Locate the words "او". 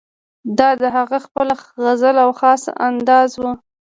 2.25-2.31